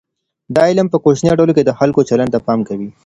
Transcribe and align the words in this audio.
دا 0.55 0.63
علم 0.71 0.87
په 0.93 0.97
کوچنیو 1.03 1.39
ډلو 1.39 1.55
کې 1.57 1.63
د 1.65 1.71
خلګو 1.79 2.07
چلند 2.09 2.31
ته 2.33 2.39
پام 2.45 2.59
کوي. 2.69 2.89